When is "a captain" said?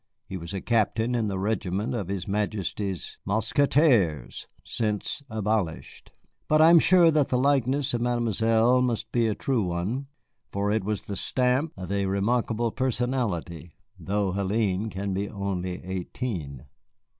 0.51-1.13